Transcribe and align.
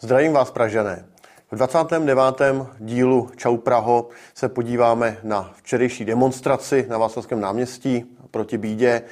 Zdravím 0.00 0.32
vás, 0.32 0.50
Pražané. 0.50 1.04
V 1.50 1.56
29. 1.56 2.42
dílu 2.78 3.30
Čau 3.36 3.56
Praho 3.56 4.08
se 4.34 4.48
podíváme 4.48 5.18
na 5.22 5.52
včerejší 5.56 6.04
demonstraci 6.04 6.86
na 6.88 6.98
Václavském 6.98 7.40
náměstí 7.40 8.16
proti 8.30 8.58
bídě, 8.58 9.02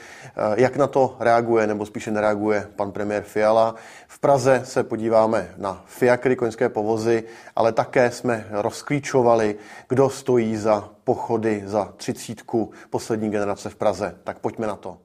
jak 0.54 0.76
na 0.76 0.86
to 0.86 1.16
reaguje, 1.20 1.66
nebo 1.66 1.86
spíše 1.86 2.10
nereaguje 2.10 2.68
pan 2.76 2.92
premiér 2.92 3.22
Fiala. 3.22 3.75
V 4.09 4.18
Praze 4.18 4.62
se 4.64 4.84
podíváme 4.84 5.55
na 5.57 5.82
fiakry, 5.86 6.36
koňské 6.36 6.68
povozy, 6.68 7.25
ale 7.57 7.73
také 7.73 8.11
jsme 8.11 8.46
rozklíčovali, 8.51 9.57
kdo 9.89 10.11
stojí 10.11 10.57
za 10.57 10.91
pochody 11.05 11.62
za 11.66 11.93
třicítku 11.96 12.71
poslední 12.91 13.30
generace 13.30 13.71
v 13.71 13.77
Praze. 13.77 14.16
Tak 14.25 14.39
pojďme 14.39 14.66
na 14.66 14.77
to. 14.77 15.04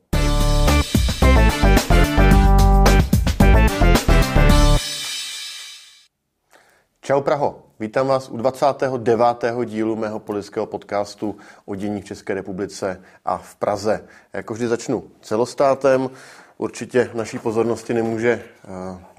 Čau 7.10 7.22
Praho, 7.22 7.64
vítám 7.80 8.08
vás 8.08 8.30
u 8.30 8.38
29. 8.38 9.46
dílu 9.66 9.96
mého 9.96 10.20
politického 10.20 10.66
podcastu 10.66 11.36
o 11.66 11.76
dění 11.76 12.02
v 12.02 12.06
České 12.06 12.34
republice 12.34 13.02
a 13.26 13.38
v 13.38 13.56
Praze. 13.56 14.04
Jako 14.34 14.54
vždy 14.54 14.68
začnu 14.68 15.04
celostátem. 15.22 16.10
Určitě 16.62 17.10
naší 17.14 17.40
pozornosti 17.40 17.94
nemůže 17.94 18.30
eh, 18.32 18.70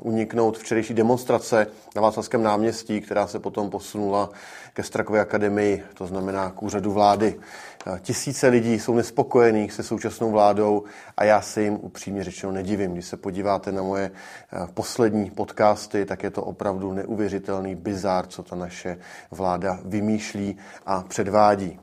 uniknout 0.02 0.58
včerejší 0.58 0.94
demonstrace 0.94 1.66
na 1.96 2.02
Václavském 2.02 2.42
náměstí, 2.42 3.00
která 3.00 3.26
se 3.26 3.38
potom 3.38 3.70
posunula 3.70 4.30
ke 4.72 4.82
Strakové 4.82 5.20
akademii, 5.20 5.82
to 5.94 6.06
znamená 6.06 6.50
k 6.50 6.62
úřadu 6.62 6.92
vlády. 6.92 7.40
Eh, 7.86 8.00
tisíce 8.02 8.48
lidí 8.48 8.80
jsou 8.80 8.94
nespokojených 8.94 9.72
se 9.72 9.82
současnou 9.82 10.30
vládou 10.30 10.84
a 11.16 11.24
já 11.24 11.40
se 11.40 11.62
jim 11.62 11.78
upřímně 11.80 12.24
řečeno 12.24 12.52
nedivím. 12.52 12.92
Když 12.92 13.06
se 13.06 13.16
podíváte 13.16 13.72
na 13.72 13.82
moje 13.82 14.10
eh, 14.52 14.66
poslední 14.74 15.30
podcasty, 15.30 16.04
tak 16.06 16.22
je 16.22 16.30
to 16.30 16.42
opravdu 16.42 16.92
neuvěřitelný 16.92 17.74
bizár, 17.74 18.26
co 18.26 18.42
ta 18.42 18.56
naše 18.56 18.98
vláda 19.30 19.78
vymýšlí 19.84 20.56
a 20.86 21.02
předvádí. 21.02 21.80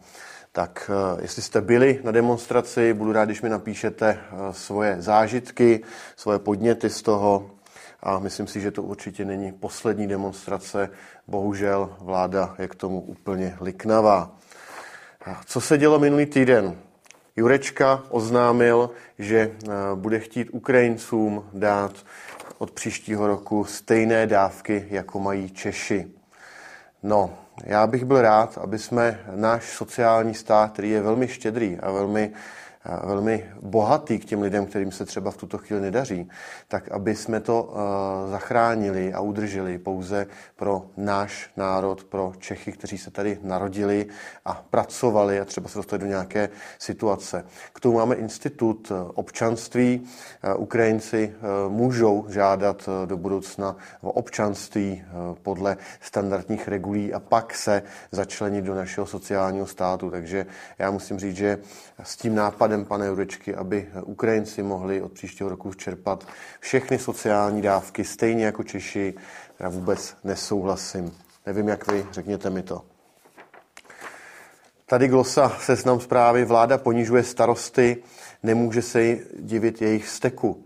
Tak 0.57 0.91
eh, 0.93 1.21
jestli 1.21 1.41
jste 1.41 1.61
byli 1.61 1.99
na 2.03 2.11
demonstraci, 2.11 2.93
budu 2.93 3.11
rád, 3.11 3.25
když 3.25 3.41
mi 3.41 3.49
napíšete 3.49 4.19
svoje 4.51 5.01
zážitky, 5.01 5.83
svoje 6.15 6.39
podněty 6.39 6.89
z 6.89 7.01
toho. 7.01 7.51
A 8.03 8.19
myslím 8.19 8.47
si, 8.47 8.61
že 8.61 8.71
to 8.71 8.83
určitě 8.83 9.25
není 9.25 9.51
poslední 9.51 10.07
demonstrace. 10.07 10.89
Bohužel 11.27 11.95
vláda 11.99 12.55
je 12.59 12.67
k 12.67 12.75
tomu 12.75 13.01
úplně 13.01 13.57
liknavá. 13.61 14.35
Co 15.45 15.61
se 15.61 15.77
dělo 15.77 15.99
minulý 15.99 16.25
týden? 16.25 16.75
Jurečka 17.35 18.03
oznámil, 18.09 18.89
že 19.19 19.39
eh, 19.39 19.69
bude 19.95 20.19
chtít 20.19 20.49
Ukrajincům 20.51 21.49
dát 21.53 21.93
od 22.57 22.71
příštího 22.71 23.27
roku 23.27 23.65
stejné 23.65 24.27
dávky, 24.27 24.87
jako 24.89 25.19
mají 25.19 25.49
Češi. 25.49 26.07
No, 27.03 27.37
já 27.63 27.87
bych 27.87 28.05
byl 28.05 28.21
rád, 28.21 28.57
aby 28.57 28.79
jsme 28.79 29.19
náš 29.35 29.63
sociální 29.69 30.33
stát, 30.33 30.71
který 30.71 30.89
je 30.89 31.01
velmi 31.01 31.27
štědrý 31.27 31.77
a 31.79 31.91
velmi 31.91 32.31
velmi 33.03 33.45
bohatý 33.61 34.19
k 34.19 34.25
těm 34.25 34.41
lidem, 34.41 34.65
kterým 34.65 34.91
se 34.91 35.05
třeba 35.05 35.31
v 35.31 35.37
tuto 35.37 35.57
chvíli 35.57 35.81
nedaří, 35.81 36.29
tak 36.67 36.89
aby 36.89 37.15
jsme 37.15 37.39
to 37.39 37.73
eh, 37.73 38.29
zachránili 38.29 39.13
a 39.13 39.19
udrželi 39.19 39.77
pouze 39.77 40.27
pro 40.55 40.85
náš 40.97 41.49
národ, 41.57 42.03
pro 42.03 42.33
Čechy, 42.39 42.71
kteří 42.71 42.97
se 42.97 43.11
tady 43.11 43.39
narodili 43.43 44.05
a 44.45 44.63
pracovali 44.69 45.39
a 45.39 45.45
třeba 45.45 45.69
se 45.69 45.79
dostali 45.79 45.99
do 45.99 46.05
nějaké 46.05 46.49
situace. 46.79 47.45
K 47.73 47.79
tomu 47.79 47.97
máme 47.97 48.15
institut 48.15 48.91
eh, 48.91 49.11
občanství. 49.13 50.07
Eh, 50.43 50.53
Ukrajinci 50.53 51.33
můžou 51.67 52.25
žádat 52.29 52.89
do 53.05 53.17
budoucna 53.17 53.75
o 54.01 54.11
občanství 54.11 55.03
podle 55.43 55.77
standardních 56.01 56.67
regulí 56.67 57.13
a 57.13 57.19
pak 57.19 57.55
se 57.55 57.83
začlenit 58.11 58.65
do 58.65 58.75
našeho 58.75 59.07
sociálního 59.07 59.67
státu. 59.67 60.09
Takže 60.09 60.45
já 60.79 60.91
musím 60.91 61.19
říct, 61.19 61.35
že 61.35 61.57
s 62.03 62.17
tím 62.17 62.35
nápadem 62.35 62.76
příkladem, 62.77 62.85
pane 62.85 63.07
Jurečky, 63.07 63.55
aby 63.55 63.87
Ukrajinci 64.03 64.63
mohli 64.63 65.01
od 65.01 65.11
příštího 65.11 65.49
roku 65.49 65.73
čerpat 65.73 66.27
všechny 66.59 66.99
sociální 66.99 67.61
dávky, 67.61 68.03
stejně 68.03 68.45
jako 68.45 68.63
Češi. 68.63 69.13
Já 69.59 69.69
vůbec 69.69 70.15
nesouhlasím. 70.23 71.11
Nevím, 71.45 71.67
jak 71.67 71.91
vy, 71.91 72.05
řekněte 72.11 72.49
mi 72.49 72.63
to. 72.63 72.81
Tady 74.85 75.07
glosa 75.07 75.49
seznam 75.59 75.99
zprávy. 75.99 76.45
Vláda 76.45 76.77
ponižuje 76.77 77.23
starosty, 77.23 78.03
nemůže 78.43 78.81
se 78.81 79.17
divit 79.39 79.81
jejich 79.81 80.07
steku. 80.07 80.63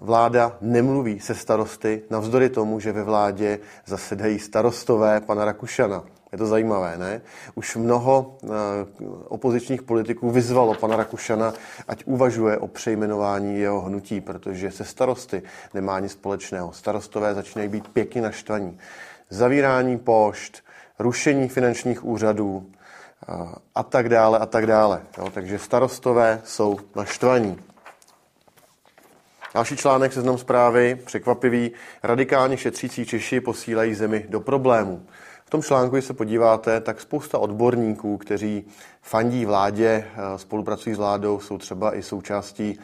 Vláda 0.00 0.58
nemluví 0.60 1.20
se 1.20 1.34
starosty, 1.34 2.02
navzdory 2.10 2.48
tomu, 2.48 2.80
že 2.80 2.92
ve 2.92 3.02
vládě 3.02 3.58
zasedají 3.86 4.38
starostové 4.38 5.20
pana 5.20 5.44
Rakušana. 5.44 6.04
Je 6.32 6.38
to 6.38 6.46
zajímavé, 6.46 6.98
ne? 6.98 7.20
Už 7.54 7.76
mnoho 7.76 8.36
uh, 8.42 8.50
opozičních 9.28 9.82
politiků 9.82 10.30
vyzvalo 10.30 10.74
pana 10.74 10.96
Rakušana, 10.96 11.54
ať 11.88 12.04
uvažuje 12.04 12.58
o 12.58 12.68
přejmenování 12.68 13.58
jeho 13.58 13.80
hnutí, 13.80 14.20
protože 14.20 14.70
se 14.70 14.84
starosty 14.84 15.42
nemá 15.74 16.00
nic 16.00 16.12
společného. 16.12 16.72
Starostové 16.72 17.34
začínají 17.34 17.68
být 17.68 17.88
pěkně 17.88 18.22
naštvaní. 18.22 18.78
Zavírání 19.30 19.98
pošt, 19.98 20.62
rušení 20.98 21.48
finančních 21.48 22.04
úřadů 22.04 22.56
uh, 23.28 23.52
a 23.74 23.82
tak 23.82 24.08
dále 24.08 24.38
a 24.38 24.46
tak 24.46 24.66
dále. 24.66 25.02
Jo? 25.18 25.30
Takže 25.30 25.58
starostové 25.58 26.40
jsou 26.44 26.78
naštvaní. 26.96 27.58
Další 29.54 29.76
článek 29.76 30.12
seznam 30.12 30.38
zprávy, 30.38 30.98
překvapivý, 31.04 31.70
radikálně 32.02 32.56
šetřící 32.56 33.06
Češi 33.06 33.40
posílají 33.40 33.94
zemi 33.94 34.26
do 34.28 34.40
problémů. 34.40 35.06
V 35.46 35.50
tom 35.50 35.62
článku, 35.62 35.96
když 35.96 36.04
se 36.04 36.14
podíváte, 36.14 36.80
tak 36.80 37.00
spousta 37.00 37.38
odborníků, 37.38 38.16
kteří 38.16 38.64
fandí 39.02 39.44
vládě, 39.44 39.86
eh, 39.88 40.38
spolupracují 40.38 40.94
s 40.94 40.98
vládou, 40.98 41.40
jsou 41.40 41.58
třeba 41.58 41.96
i 41.96 42.02
součástí 42.02 42.78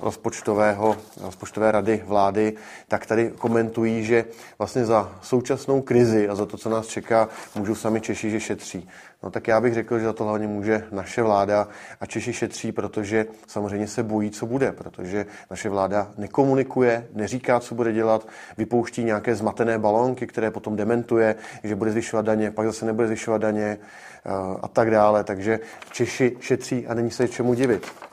rozpočtového, 0.00 0.96
rozpočtové 1.20 1.72
rady 1.72 2.02
vlády, 2.06 2.52
tak 2.88 3.06
tady 3.06 3.32
komentují, 3.38 4.04
že 4.04 4.24
vlastně 4.58 4.84
za 4.84 5.12
současnou 5.22 5.80
krizi 5.80 6.28
a 6.28 6.34
za 6.34 6.46
to, 6.46 6.56
co 6.56 6.68
nás 6.70 6.86
čeká, 6.86 7.28
můžou 7.54 7.74
sami 7.74 8.00
Češi, 8.00 8.30
že 8.30 8.40
šetří. 8.40 8.88
No 9.22 9.30
tak 9.30 9.48
já 9.48 9.60
bych 9.60 9.74
řekl, 9.74 9.98
že 9.98 10.04
za 10.04 10.12
to 10.12 10.24
hlavně 10.24 10.46
může 10.46 10.84
naše 10.92 11.22
vláda 11.22 11.68
a 12.00 12.06
Češi 12.06 12.32
šetří, 12.32 12.72
protože 12.72 13.26
samozřejmě 13.46 13.86
se 13.86 14.02
bojí, 14.02 14.30
co 14.30 14.46
bude, 14.46 14.72
protože 14.72 15.26
naše 15.50 15.68
vláda 15.68 16.10
nekomunikuje, 16.18 17.06
neříká, 17.14 17.60
co 17.60 17.74
bude 17.74 17.92
dělat, 17.92 18.28
vypouští 18.58 19.04
nějaké 19.04 19.34
zmatené 19.34 19.78
balónky, 19.78 20.26
které 20.26 20.50
potom 20.50 20.76
dementuje, 20.76 21.34
že 21.64 21.76
bude 21.76 21.90
zvyšovat 21.90 22.26
daně, 22.26 22.50
pak 22.50 22.66
zase 22.66 22.86
nebude 22.86 23.06
zvyšovat 23.06 23.38
daně 23.38 23.78
eh, 24.24 24.30
a 24.62 24.68
tak 24.68 24.90
dále. 24.90 25.24
Takže 25.24 25.60
Češi 25.92 26.36
šetří 26.40 26.86
a 26.86 26.94
není 26.94 27.10
se 27.10 27.28
čemu 27.28 27.54
divit. 27.54 28.09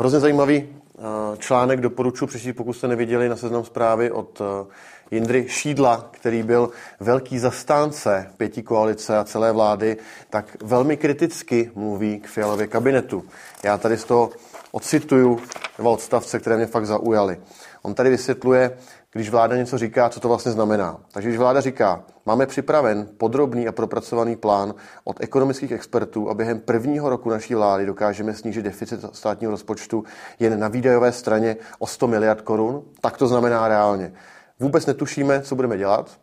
Hrozně 0.00 0.20
zajímavý 0.20 0.68
eh, 0.98 1.02
článek 1.38 1.80
doporučuji 1.80 2.26
přečíst, 2.26 2.56
pokud 2.56 2.72
jste 2.72 2.88
neviděli 2.88 3.28
na 3.28 3.36
seznam 3.36 3.64
zprávy 3.64 4.10
od 4.10 4.40
eh, 4.40 4.66
Jindry 5.10 5.48
Šídla, 5.48 6.08
který 6.10 6.42
byl 6.42 6.70
velký 7.00 7.38
zastánce 7.38 8.30
pětí 8.36 8.62
koalice 8.62 9.18
a 9.18 9.24
celé 9.24 9.52
vlády, 9.52 9.96
tak 10.30 10.56
velmi 10.62 10.96
kriticky 10.96 11.70
mluví 11.74 12.20
k 12.20 12.26
Fialově 12.26 12.66
kabinetu. 12.66 13.24
Já 13.62 13.78
tady 13.78 13.96
z 13.96 14.04
toho 14.04 14.30
ocituju 14.72 15.40
dva 15.78 15.90
odstavce, 15.90 16.38
které 16.38 16.56
mě 16.56 16.66
fakt 16.66 16.86
zaujaly. 16.86 17.40
On 17.82 17.94
tady 17.94 18.10
vysvětluje, 18.10 18.78
když 19.12 19.30
vláda 19.30 19.56
něco 19.56 19.78
říká, 19.78 20.08
co 20.08 20.20
to 20.20 20.28
vlastně 20.28 20.52
znamená. 20.52 21.00
Takže 21.12 21.28
když 21.28 21.38
vláda 21.38 21.60
říká, 21.60 22.04
máme 22.26 22.46
připraven 22.46 23.08
podrobný 23.16 23.68
a 23.68 23.72
propracovaný 23.72 24.36
plán 24.36 24.74
od 25.04 25.16
ekonomických 25.20 25.72
expertů 25.72 26.30
a 26.30 26.34
během 26.34 26.60
prvního 26.60 27.10
roku 27.10 27.30
naší 27.30 27.54
vlády 27.54 27.86
dokážeme 27.86 28.34
snížit 28.34 28.62
deficit 28.62 29.04
státního 29.12 29.50
rozpočtu 29.50 30.04
jen 30.38 30.60
na 30.60 30.68
výdajové 30.68 31.12
straně 31.12 31.56
o 31.78 31.86
100 31.86 32.06
miliard 32.06 32.40
korun, 32.40 32.82
tak 33.00 33.16
to 33.16 33.26
znamená 33.26 33.68
reálně. 33.68 34.12
Vůbec 34.60 34.86
netušíme, 34.86 35.42
co 35.42 35.54
budeme 35.54 35.78
dělat. 35.78 36.18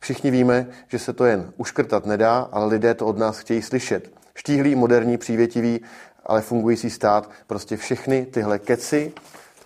Všichni 0.00 0.30
víme, 0.30 0.66
že 0.88 0.98
se 0.98 1.12
to 1.12 1.24
jen 1.24 1.52
uškrtat 1.56 2.06
nedá, 2.06 2.48
ale 2.52 2.66
lidé 2.66 2.94
to 2.94 3.06
od 3.06 3.18
nás 3.18 3.38
chtějí 3.38 3.62
slyšet. 3.62 4.12
Štíhlý, 4.34 4.74
moderní, 4.74 5.18
přívětivý, 5.18 5.80
ale 6.26 6.40
fungující 6.40 6.90
stát, 6.90 7.30
prostě 7.46 7.76
všechny 7.76 8.26
tyhle 8.26 8.58
keci, 8.58 9.12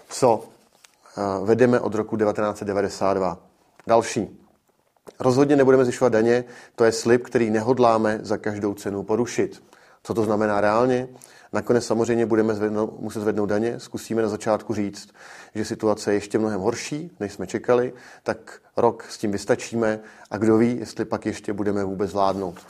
co 0.09 0.45
vedeme 1.45 1.81
od 1.81 1.95
roku 1.95 2.17
1992. 2.17 3.39
Další. 3.87 4.41
Rozhodně 5.21 5.57
nebudeme 5.57 5.85
zvyšovat 5.85 6.13
daně, 6.13 6.45
to 6.75 6.85
je 6.85 6.93
slib, 6.93 7.23
který 7.23 7.51
nehodláme 7.51 8.19
za 8.23 8.37
každou 8.37 8.75
cenu 8.75 9.03
porušit. 9.03 9.63
Co 10.03 10.15
to 10.15 10.25
znamená 10.25 10.61
reálně? 10.61 11.09
Nakonec 11.53 11.87
samozřejmě 11.87 12.27
budeme 12.27 12.55
zvednout, 12.55 13.01
muset 13.01 13.21
zvednout 13.21 13.47
daně. 13.47 13.81
Zkusíme 13.81 14.23
na 14.23 14.29
začátku 14.29 14.75
říct, 14.75 15.09
že 15.55 15.65
situace 15.65 16.11
je 16.11 16.17
ještě 16.17 16.39
mnohem 16.39 16.61
horší, 16.61 17.11
než 17.21 17.33
jsme 17.33 17.47
čekali, 17.47 17.93
tak 18.23 18.61
rok 18.77 19.05
s 19.09 19.19
tím 19.19 19.33
vystačíme 19.33 20.01
a 20.31 20.39
kdo 20.39 20.57
ví, 20.57 20.77
jestli 20.79 21.05
pak 21.05 21.27
ještě 21.27 21.53
budeme 21.53 21.85
vůbec 21.85 22.12
vládnout. 22.12 22.61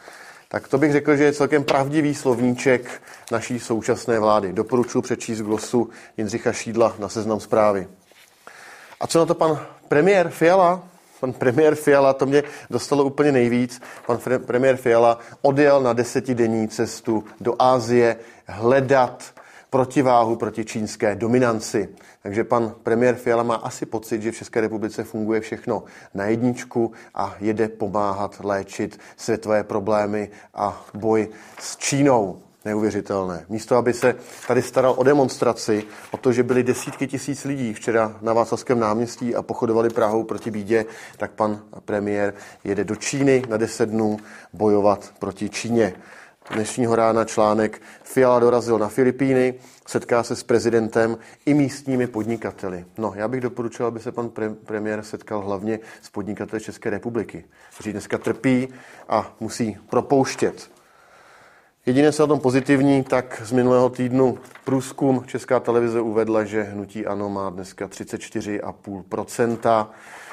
Tak 0.49 0.69
to 0.69 0.78
bych 0.78 0.92
řekl, 0.92 1.16
že 1.16 1.25
je 1.25 1.32
celkem 1.32 1.64
pravdivý 1.64 2.14
slovníček 2.14 3.02
naší 3.32 3.60
současné 3.60 4.19
vlády. 4.19 4.52
Doporučuji 4.52 5.02
přečíst 5.02 5.40
glosu 5.40 5.88
Jindřicha 6.16 6.52
Šídla 6.52 6.96
na 6.99 7.08
seznam 7.08 7.40
zprávy. 7.40 7.88
A 9.00 9.06
co 9.06 9.19
na 9.19 9.26
to 9.26 9.34
pan 9.34 9.58
premiér 9.88 10.28
Fiala? 10.28 10.88
Pan 11.20 11.32
premiér 11.32 11.75
Fiala, 11.75 12.12
to 12.12 12.26
mě 12.26 12.43
dostalo 12.70 13.04
úplně 13.04 13.32
nejvíc. 13.32 13.82
Pan 14.06 14.19
premiér 14.46 14.76
Fiala 14.76 15.19
odjel 15.43 15.81
na 15.81 15.93
desetidenní 15.93 16.69
cestu 16.69 17.25
do 17.40 17.54
Ázie 17.58 18.16
hledat 18.46 19.25
protiváhu 19.70 20.37
proti 20.37 20.64
čínské 20.64 21.14
dominanci. 21.14 21.88
Takže 22.22 22.44
pan 22.44 22.75
premiér 22.82 23.14
Fiala 23.14 23.43
má 23.43 23.54
asi 23.54 23.87
pocit, 23.87 24.22
že 24.22 24.32
v 24.32 24.37
České 24.37 24.60
republice 24.60 25.04
funguje 25.04 25.40
všechno 25.40 25.84
na 26.14 26.25
jedničku 26.25 26.92
a 27.14 27.34
jede 27.40 27.69
pomáhat 27.69 28.37
léčit 28.44 29.00
světové 29.16 29.64
problémy 29.64 30.31
a 30.54 30.84
boj 30.94 31.28
s 31.58 31.76
Čínou. 31.76 32.45
Neuvěřitelné. 32.66 33.46
Místo, 33.48 33.76
aby 33.76 33.92
se 33.92 34.14
tady 34.48 34.62
staral 34.62 34.94
o 34.96 35.02
demonstraci, 35.02 35.84
o 36.10 36.16
to, 36.16 36.32
že 36.32 36.42
byly 36.42 36.62
desítky 36.62 37.06
tisíc 37.06 37.44
lidí 37.44 37.74
včera 37.74 38.16
na 38.22 38.32
Václavském 38.32 38.80
náměstí 38.80 39.34
a 39.34 39.42
pochodovali 39.42 39.90
Prahou 39.90 40.24
proti 40.24 40.50
bídě, 40.50 40.84
tak 41.16 41.30
pan 41.30 41.62
premiér 41.84 42.34
jede 42.64 42.84
do 42.84 42.96
Číny 42.96 43.42
na 43.48 43.56
deset 43.56 43.88
dnů 43.88 44.16
bojovat 44.52 45.14
proti 45.18 45.48
Číně 45.48 45.94
dnešního 46.50 46.96
rána 46.96 47.24
článek 47.24 47.82
Fiala 48.02 48.40
dorazil 48.40 48.78
na 48.78 48.88
Filipíny, 48.88 49.54
setká 49.86 50.22
se 50.22 50.36
s 50.36 50.42
prezidentem 50.42 51.18
i 51.46 51.54
místními 51.54 52.06
podnikateli. 52.06 52.84
No, 52.98 53.12
já 53.16 53.28
bych 53.28 53.40
doporučil, 53.40 53.86
aby 53.86 54.00
se 54.00 54.12
pan 54.12 54.28
pre- 54.28 54.54
premiér 54.54 55.02
setkal 55.02 55.40
hlavně 55.40 55.78
s 56.02 56.10
podnikateli 56.10 56.62
České 56.62 56.90
republiky, 56.90 57.44
kteří 57.74 57.92
dneska 57.92 58.18
trpí 58.18 58.68
a 59.08 59.36
musí 59.40 59.78
propouštět. 59.90 60.75
Jediné, 61.88 62.12
co 62.12 62.22
na 62.22 62.26
tom 62.26 62.40
pozitivní, 62.40 63.04
tak 63.04 63.42
z 63.44 63.52
minulého 63.52 63.88
týdnu 63.88 64.38
průzkum 64.64 65.24
Česká 65.26 65.60
televize 65.60 66.00
uvedla, 66.00 66.44
že 66.44 66.62
hnutí 66.62 67.06
ANO 67.06 67.28
má 67.28 67.50
dneska 67.50 67.86
34,5%, 67.86 69.86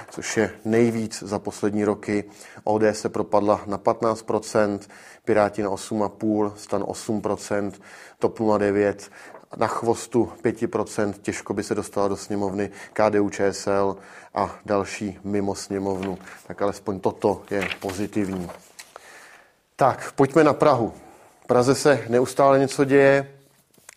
což 0.10 0.38
je 0.38 0.52
nejvíc 0.66 1.24
za 1.24 1.40
poslední 1.40 1.86
roky. 1.86 2.24
ODS 2.64 2.84
se 2.92 3.10
propadla 3.10 3.62
na 3.66 3.78
15%, 3.78 4.80
Piráti 5.26 5.64
na 5.64 5.70
8,5%, 5.70 6.54
Stan 6.56 6.84
8%, 6.84 7.72
TOP 8.20 8.40
09 8.58 9.12
na 9.58 9.68
chvostu 9.68 10.32
5%, 10.44 11.14
těžko 11.22 11.54
by 11.54 11.64
se 11.64 11.76
dostala 11.76 12.08
do 12.08 12.18
sněmovny 12.18 12.70
KDU 12.94 13.30
ČSL 13.30 13.98
a 14.34 14.56
další 14.66 15.20
mimo 15.24 15.56
sněmovnu. 15.56 16.18
Tak 16.48 16.62
alespoň 16.62 17.00
toto 17.00 17.42
je 17.52 17.68
pozitivní. 17.80 18.50
Tak, 19.76 20.12
pojďme 20.16 20.44
na 20.44 20.54
Prahu. 20.54 20.94
V 21.44 21.48
Praze 21.48 21.76
se 21.76 22.06
neustále 22.10 22.60
něco 22.60 22.86
děje. 22.86 23.32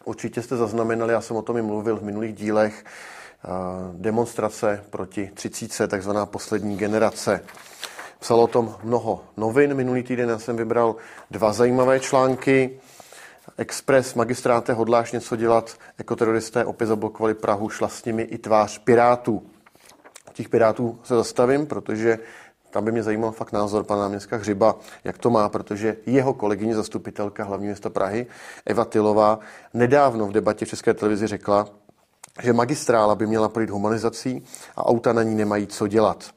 Určitě 0.05 0.43
jste 0.43 0.57
zaznamenali, 0.57 1.13
já 1.13 1.21
jsem 1.21 1.37
o 1.37 1.43
tom 1.43 1.57
i 1.57 1.63
mluvil 1.63 1.97
v 1.97 2.03
minulých 2.03 2.35
dílech, 2.35 2.85
demonstrace 3.93 4.85
proti 4.91 5.31
30, 5.35 5.89
takzvaná 5.89 6.27
poslední 6.27 6.77
generace. 6.77 7.45
Psalo 8.19 8.43
o 8.43 8.47
tom 8.47 8.77
mnoho 8.83 9.25
novin. 9.37 9.75
Minulý 9.75 10.03
týden 10.03 10.29
já 10.29 10.39
jsem 10.39 10.57
vybral 10.57 10.97
dva 11.31 11.53
zajímavé 11.53 12.01
články. 12.01 12.81
Express, 13.59 14.15
magistráte, 14.15 14.73
hodláš 14.73 15.13
něco 15.13 15.37
dělat? 15.37 15.77
Ekoteroristé 15.99 16.65
opět 16.65 16.87
zablokovali 16.87 17.35
Prahu, 17.35 17.69
šla 17.69 17.89
s 17.89 18.05
nimi 18.05 18.23
i 18.23 18.39
tvář 18.39 18.79
Pirátů. 18.79 19.47
Těch 20.33 20.49
Pirátů 20.49 20.99
se 21.05 21.15
zastavím, 21.15 21.67
protože 21.67 22.19
tam 22.77 22.85
by 22.85 22.93
mě 22.93 23.03
zajímal 23.03 23.33
fakt 23.33 23.53
názor 23.53 23.85
pana 23.85 24.01
náměstka 24.01 24.37
Hřiba, 24.37 24.77
jak 25.05 25.19
to 25.19 25.31
má, 25.31 25.49
protože 25.49 25.97
jeho 26.07 26.35
kolegyně 26.35 26.75
zastupitelka 26.75 27.45
hlavního 27.45 27.71
města 27.71 27.91
Prahy, 27.91 28.27
Eva 28.67 28.85
Tilová, 28.85 29.39
nedávno 29.75 30.27
v 30.27 30.33
debatě 30.33 30.65
v 30.65 30.69
České 30.69 30.95
televizi 30.95 31.27
řekla, 31.27 31.69
že 32.43 32.53
magistrála 32.53 33.15
by 33.15 33.27
měla 33.27 33.49
projít 33.49 33.71
humanizací 33.71 34.45
a 34.77 34.87
auta 34.87 35.13
na 35.13 35.23
ní 35.23 35.35
nemají 35.35 35.67
co 35.67 35.87
dělat. 35.87 36.31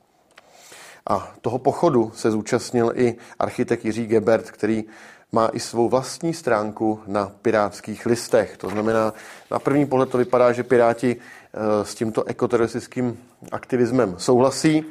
A 1.10 1.34
toho 1.42 1.60
pochodu 1.60 2.12
se 2.16 2.32
zúčastnil 2.32 2.92
i 2.96 3.16
architekt 3.40 3.86
Jiří 3.86 4.08
Gebert, 4.08 4.52
který 4.52 4.84
má 5.32 5.50
i 5.54 5.60
svou 5.60 5.90
vlastní 5.90 6.34
stránku 6.34 7.00
na 7.08 7.32
pirátských 7.42 8.06
listech. 8.06 8.58
To 8.58 8.70
znamená, 8.70 9.14
na 9.52 9.60
první 9.60 9.86
pohled 9.86 10.10
to 10.10 10.18
vypadá, 10.18 10.52
že 10.52 10.64
Piráti 10.64 11.16
eh, 11.16 11.86
s 11.86 11.96
tímto 11.96 12.24
ekoteroristickým 12.24 13.20
aktivismem 13.52 14.16
souhlasí. 14.18 14.86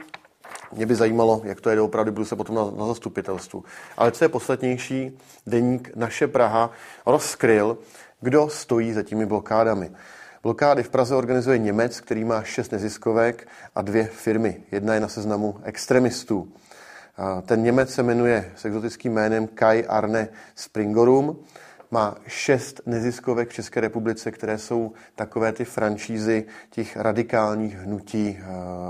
Mě 0.73 0.87
by 0.87 0.95
zajímalo, 0.95 1.41
jak 1.45 1.61
to 1.61 1.71
je 1.71 1.77
doopravdy, 1.77 2.11
budu 2.11 2.25
se 2.25 2.37
potom 2.37 2.57
na, 2.57 2.65
na 2.79 2.87
zastupitelstvu. 2.87 3.65
Ale 3.97 4.13
co 4.13 4.25
je 4.25 4.29
poslednější, 4.29 5.19
deník 5.47 5.91
Naše 5.97 6.27
Praha 6.27 6.71
rozkryl, 7.07 7.79
kdo 8.21 8.49
stojí 8.49 8.93
za 8.93 9.03
těmi 9.03 9.27
blokádami. 9.27 9.91
Blokády 10.43 10.83
v 10.83 10.89
Praze 10.89 11.15
organizuje 11.15 11.59
Němec, 11.59 12.01
který 12.01 12.25
má 12.25 12.43
šest 12.43 12.73
neziskovek 12.73 13.49
a 13.75 13.83
dvě 13.83 14.05
firmy. 14.05 14.63
Jedna 14.73 14.95
je 14.95 15.01
na 15.01 15.09
seznamu 15.09 15.61
extremistů. 15.63 16.49
Ten 17.47 17.63
Němec 17.63 17.95
se 17.95 18.03
jmenuje 18.03 18.53
s 18.57 18.65
exotickým 18.65 19.13
jménem 19.13 19.47
Kai 19.47 19.85
Arne 19.85 20.29
Springorum 20.55 21.37
má 21.91 22.17
šest 22.27 22.81
neziskovek 22.87 23.49
v 23.49 23.53
České 23.53 23.81
republice, 23.81 24.31
které 24.31 24.59
jsou 24.59 24.93
takové 25.15 25.53
ty 25.53 25.65
franšízy 25.65 26.45
těch 26.71 26.97
radikálních 26.97 27.77
hnutí 27.77 28.39
eh, 28.41 28.45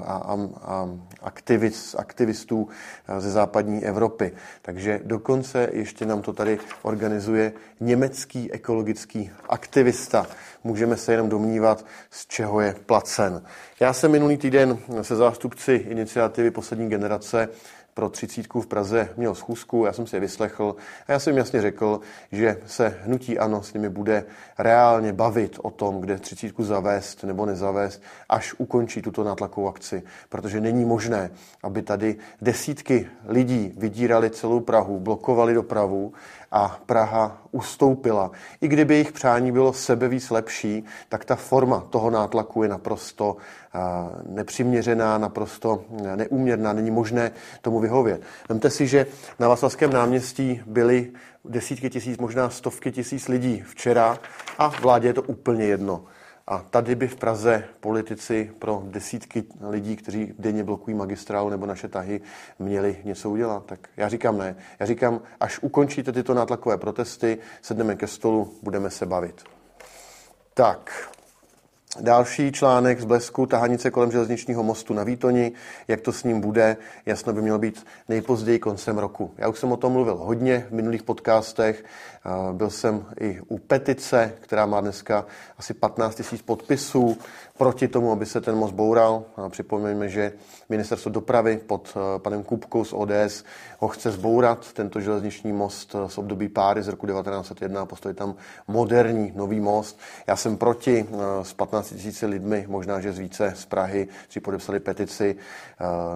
a, 0.05 0.13
a, 0.13 0.49
a 0.63 0.89
aktivist, 1.23 1.95
aktivistů 1.99 2.69
eh, 3.09 3.21
ze 3.21 3.31
západní 3.31 3.85
Evropy. 3.85 4.33
Takže 4.63 5.01
dokonce 5.05 5.69
ještě 5.73 6.07
nám 6.07 6.23
to 6.23 6.33
tady 6.33 6.59
organizuje 6.83 7.53
německý 7.81 8.53
ekologický 8.53 9.31
aktivista. 9.49 10.27
Můžeme 10.65 10.97
se 10.97 11.13
jenom 11.13 11.29
domnívat, 11.29 11.85
z 12.11 12.27
čeho 12.27 12.61
je 12.61 12.75
placen. 12.87 13.43
Já 13.81 13.93
jsem 13.93 14.13
minulý 14.13 14.37
týden 14.37 14.79
se 15.03 15.17
zástupci 15.17 15.73
iniciativy 15.73 16.51
Poslední 16.51 16.89
generace 16.89 17.49
pro 17.99 18.09
třicítku 18.09 18.61
v 18.61 18.67
Praze 18.67 19.09
měl 19.17 19.35
schůzku, 19.35 19.85
já 19.85 19.93
jsem 19.93 20.07
si 20.07 20.17
je 20.17 20.21
vyslechl 20.21 20.77
a 21.07 21.13
já 21.13 21.19
jsem 21.19 21.37
jasně 21.37 21.61
řekl, 21.61 22.01
že 22.33 22.57
se 22.67 22.97
hnutí 23.05 23.39
ANO 23.39 23.63
s 23.63 23.73
nimi 23.73 23.89
bude 23.89 24.25
reálně 24.59 25.13
bavit 25.13 25.59
o 25.63 25.71
tom, 25.71 26.01
kde 26.01 26.19
třicítku 26.19 26.65
zavést 26.65 27.25
nebo 27.25 27.47
nezavést, 27.47 28.03
až 28.29 28.55
ukončí 28.59 29.03
tuto 29.03 29.25
nátlakovou 29.25 29.69
akci. 29.69 30.03
Protože 30.29 30.61
není 30.61 30.85
možné, 30.85 31.31
aby 31.63 31.83
tady 31.83 32.17
desítky 32.43 33.07
lidí 33.27 33.75
vydírali 33.77 34.31
celou 34.31 34.61
Prahu, 34.61 35.01
blokovali 35.01 35.55
dopravu 35.55 36.13
a 36.53 36.81
Praha 36.87 37.43
ustoupila. 37.51 38.31
I 38.61 38.69
kdyby 38.69 38.95
jejich 38.95 39.13
přání 39.13 39.53
bylo 39.53 39.73
sebevíc 39.73 40.31
lepší, 40.31 40.85
tak 41.09 41.25
ta 41.25 41.37
forma 41.37 41.81
toho 41.91 42.11
nátlaku 42.11 42.63
je 42.63 42.69
naprosto 42.69 43.37
nepřiměřená, 44.27 45.19
naprosto 45.19 45.85
neúměrná. 46.17 46.73
Není 46.73 46.91
možné 46.91 47.31
tomu 47.61 47.81
vyhovět. 47.81 48.23
Vemte 48.49 48.71
si, 48.71 48.87
že 48.87 49.07
na 49.39 49.49
Václavském 49.49 49.93
náměstí 49.93 50.63
byly 50.67 51.13
desítky 51.45 51.91
tisíc, 51.91 52.19
možná 52.19 52.51
stovky 52.51 52.93
tisíc 52.93 53.29
lidí 53.29 53.65
včera 53.67 54.19
a 54.59 54.69
vládě 54.69 55.09
je 55.09 55.15
to 55.15 55.23
úplně 55.23 55.65
jedno. 55.65 56.05
A 56.51 56.59
tady 56.71 56.95
by 56.95 57.09
v 57.09 57.17
Praze 57.17 57.65
politici 57.81 58.53
pro 58.59 58.83
desítky 58.87 59.45
lidí, 59.69 59.97
kteří 59.97 60.35
denně 60.39 60.65
blokují 60.65 60.97
magistrálu 60.97 61.51
nebo 61.51 61.67
naše 61.67 61.89
tahy, 61.89 62.21
měli 62.59 62.97
něco 63.05 63.31
udělat. 63.31 63.67
Tak 63.67 63.89
já 63.97 64.09
říkám 64.09 64.39
ne. 64.39 64.57
Já 64.81 64.87
říkám, 64.87 65.21
až 65.41 65.59
ukončíte 65.63 66.13
tyto 66.13 66.35
nátlakové 66.35 66.79
protesty, 66.79 67.39
sedneme 67.63 67.97
ke 67.97 68.07
stolu, 68.07 68.55
budeme 68.63 68.91
se 68.91 69.07
bavit. 69.07 69.45
Tak, 70.55 71.11
Další 72.01 72.53
článek 72.53 73.01
z 73.01 73.05
Blesku, 73.05 73.47
tahanice 73.47 73.91
kolem 73.91 74.13
železničního 74.13 74.63
mostu 74.63 74.95
na 74.95 75.05
Výtoni, 75.05 75.53
jak 75.89 76.01
to 76.01 76.13
s 76.13 76.25
ním 76.25 76.41
bude, 76.41 76.77
jasno 77.07 77.33
by 77.33 77.43
mělo 77.43 77.59
být 77.59 77.87
nejpozději 78.09 78.59
koncem 78.59 78.99
roku. 78.99 79.35
Já 79.39 79.49
už 79.49 79.59
jsem 79.59 79.73
o 79.73 79.77
tom 79.77 79.93
mluvil 79.93 80.17
hodně 80.17 80.67
v 80.69 80.75
minulých 80.75 81.03
podcastech, 81.03 81.85
byl 82.53 82.71
jsem 82.71 83.05
i 83.21 83.41
u 83.49 83.59
petice, 83.59 84.33
která 84.41 84.67
má 84.67 84.81
dneska 84.81 85.27
asi 85.59 85.75
15 85.75 86.33
000 86.33 86.43
podpisů 86.45 87.19
proti 87.59 87.89
tomu, 87.89 88.13
aby 88.13 88.27
se 88.27 88.41
ten 88.41 88.57
most 88.57 88.75
boural. 88.75 89.25
Připomeňme, 89.49 90.09
že 90.09 90.33
ministerstvo 90.69 91.11
dopravy 91.11 91.61
pod 91.67 91.97
eh, 91.97 92.19
panem 92.19 92.43
Kupkou 92.43 92.85
z 92.85 92.93
ODS 92.93 93.45
ho 93.79 93.89
chce 93.89 94.11
zbourat, 94.11 94.73
tento 94.73 95.01
železniční 95.01 95.53
most 95.53 95.95
eh, 95.95 96.09
z 96.09 96.19
období 96.19 96.49
páry 96.49 96.83
z 96.83 96.89
roku 96.89 97.07
1901 97.07 97.81
a 97.81 97.87
postavit 97.87 98.17
tam 98.17 98.35
moderní 98.69 99.33
nový 99.37 99.61
most. 99.61 99.99
Já 100.27 100.37
jsem 100.37 100.57
proti 100.57 101.07
eh, 101.11 101.45
s 101.45 101.53
15 101.53 101.88
tisíci 101.95 102.27
lidmi, 102.27 102.65
možná, 102.69 103.01
že 103.01 103.13
z 103.13 103.19
více 103.19 103.53
z 103.57 103.67
Prahy, 103.67 104.09
kteří 104.25 104.41
podepsali 104.41 104.81
petici. 104.81 105.37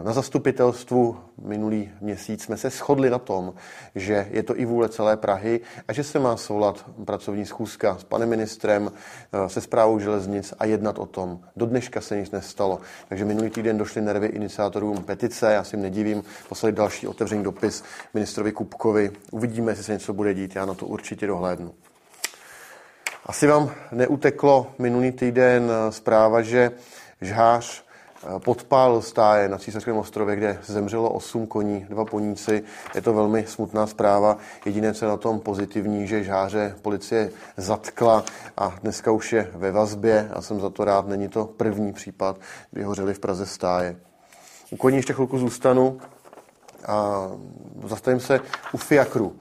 Na 0.02 0.12
zastupitelstvu 0.12 1.16
minulý 1.44 1.90
měsíc 2.00 2.42
jsme 2.42 2.56
se 2.56 2.70
shodli 2.70 3.10
na 3.10 3.18
tom, 3.18 3.54
že 3.94 4.28
je 4.30 4.42
to 4.42 4.58
i 4.58 4.64
vůle 4.64 4.88
celé 4.88 5.16
Prahy 5.16 5.60
a 5.88 5.92
že 5.92 6.04
se 6.04 6.18
má 6.18 6.36
soulat 6.36 6.90
pracovní 7.04 7.46
schůzka 7.46 7.98
s 7.98 8.04
panem 8.04 8.28
ministrem, 8.28 8.92
se 9.46 9.60
zprávou 9.60 9.98
železnic 9.98 10.54
a 10.58 10.64
jednat 10.64 10.98
o 10.98 11.06
tom. 11.06 11.40
Do 11.56 11.66
dneška 11.66 12.00
se 12.00 12.16
nic 12.16 12.30
nestalo. 12.30 12.80
Takže 13.08 13.24
minulý 13.24 13.50
týden 13.50 13.78
došly 13.78 14.00
nervy 14.02 14.26
iniciátorům 14.26 15.02
petice, 15.02 15.52
já 15.52 15.64
si 15.64 15.76
nedivím, 15.76 16.24
poslali 16.48 16.72
další 16.72 17.06
otevřený 17.06 17.44
dopis 17.44 17.84
ministrovi 18.14 18.52
Kupkovi. 18.52 19.10
Uvidíme, 19.30 19.72
jestli 19.72 19.84
se 19.84 19.92
něco 19.92 20.12
bude 20.12 20.34
dít, 20.34 20.56
já 20.56 20.66
na 20.66 20.74
to 20.74 20.86
určitě 20.86 21.26
dohlédnu. 21.26 21.74
Asi 23.26 23.46
vám 23.46 23.70
neuteklo 23.92 24.66
minulý 24.78 25.12
týden 25.12 25.70
zpráva, 25.90 26.42
že 26.42 26.70
žhář 27.20 27.84
podpálil 28.44 29.02
stáje 29.02 29.48
na 29.48 29.58
Císařském 29.58 29.96
ostrově, 29.96 30.36
kde 30.36 30.58
zemřelo 30.66 31.10
8 31.10 31.46
koní, 31.46 31.86
dva 31.88 32.04
poníci. 32.04 32.64
Je 32.94 33.02
to 33.02 33.14
velmi 33.14 33.44
smutná 33.46 33.86
zpráva. 33.86 34.36
Jediné, 34.64 34.94
co 34.94 35.04
je 35.04 35.08
na 35.08 35.16
tom 35.16 35.40
pozitivní, 35.40 36.06
že 36.06 36.24
žáře 36.24 36.74
policie 36.82 37.30
zatkla 37.56 38.24
a 38.56 38.74
dneska 38.82 39.10
už 39.10 39.32
je 39.32 39.50
ve 39.54 39.72
vazbě 39.72 40.28
a 40.32 40.42
jsem 40.42 40.60
za 40.60 40.70
to 40.70 40.84
rád. 40.84 41.08
Není 41.08 41.28
to 41.28 41.44
první 41.44 41.92
případ, 41.92 42.36
kdy 42.70 42.82
hořeli 42.82 43.14
v 43.14 43.18
Praze 43.18 43.46
stáje. 43.46 43.96
U 44.70 44.76
koní 44.76 44.96
ještě 44.96 45.12
chvilku 45.12 45.38
zůstanu 45.38 45.98
a 46.86 47.28
zastavím 47.84 48.20
se 48.20 48.40
u 48.72 48.76
fiakru. 48.76 49.36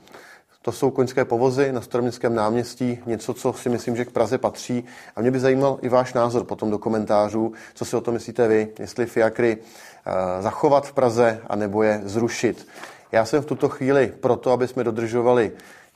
To 0.61 0.71
jsou 0.71 0.91
koňské 0.91 1.25
povozy 1.25 1.71
na 1.71 1.81
Staroměstském 1.81 2.35
náměstí, 2.35 2.99
něco, 3.05 3.33
co 3.33 3.53
si 3.53 3.69
myslím, 3.69 3.95
že 3.95 4.05
k 4.05 4.11
Praze 4.11 4.37
patří. 4.37 4.83
A 5.15 5.21
mě 5.21 5.31
by 5.31 5.39
zajímal 5.39 5.79
i 5.81 5.89
váš 5.89 6.13
názor 6.13 6.43
potom 6.43 6.71
do 6.71 6.77
komentářů, 6.77 7.53
co 7.73 7.85
si 7.85 7.95
o 7.95 8.01
to 8.01 8.11
myslíte 8.11 8.47
vy, 8.47 8.67
jestli 8.79 9.05
fiakry 9.05 9.57
eh, 9.57 10.41
zachovat 10.41 10.87
v 10.87 10.93
Praze, 10.93 11.41
anebo 11.47 11.83
je 11.83 12.01
zrušit. 12.03 12.67
Já 13.11 13.25
jsem 13.25 13.41
v 13.41 13.45
tuto 13.45 13.69
chvíli 13.69 14.13
proto, 14.19 14.51
aby 14.51 14.67
jsme 14.67 14.83
dodržovali 14.83 15.51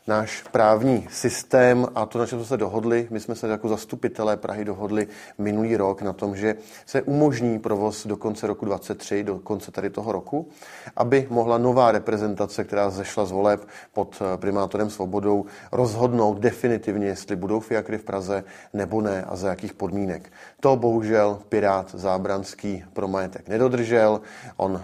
náš 0.07 0.43
právní 0.51 1.07
systém 1.11 1.87
a 1.95 2.05
to, 2.05 2.19
na 2.19 2.25
čem 2.25 2.39
jsme 2.39 2.45
se 2.45 2.57
dohodli, 2.57 3.07
my 3.09 3.19
jsme 3.19 3.35
se 3.35 3.47
jako 3.47 3.69
zastupitelé 3.69 4.37
Prahy 4.37 4.65
dohodli 4.65 5.07
minulý 5.37 5.77
rok 5.77 6.01
na 6.01 6.13
tom, 6.13 6.35
že 6.35 6.55
se 6.85 7.01
umožní 7.01 7.59
provoz 7.59 8.07
do 8.07 8.17
konce 8.17 8.47
roku 8.47 8.65
23, 8.65 9.23
do 9.23 9.39
konce 9.39 9.71
tady 9.71 9.89
toho 9.89 10.11
roku, 10.11 10.47
aby 10.95 11.27
mohla 11.29 11.57
nová 11.57 11.91
reprezentace, 11.91 12.63
která 12.63 12.89
zešla 12.89 13.25
z 13.25 13.31
voleb 13.31 13.67
pod 13.93 14.21
eh, 14.21 14.37
primátorem 14.37 14.89
Svobodou, 14.89 15.45
rozhodnout 15.71 16.39
definitivně, 16.39 17.07
jestli 17.07 17.35
budou 17.35 17.59
fiakry 17.59 17.97
v 17.97 18.03
Praze 18.03 18.43
nebo 18.73 19.01
ne 19.01 19.23
a 19.23 19.35
za 19.35 19.49
jakých 19.49 19.73
podmínek. 19.73 20.31
To 20.59 20.75
bohužel 20.75 21.39
Pirát 21.49 21.91
Zábranský 21.95 22.83
pro 22.93 23.07
majetek 23.07 23.47
nedodržel. 23.47 24.21
On 24.57 24.71
uh, 24.71 24.79